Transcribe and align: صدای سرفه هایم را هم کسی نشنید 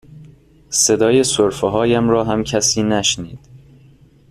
صدای 0.69 1.23
سرفه 1.23 1.67
هایم 1.67 2.09
را 2.09 2.23
هم 2.23 2.43
کسی 2.43 2.83
نشنید 2.83 3.39